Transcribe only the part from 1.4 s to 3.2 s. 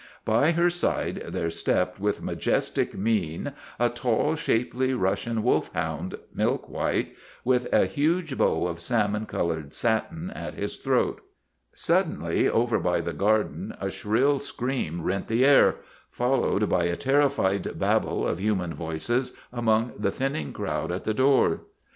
stepped with majestic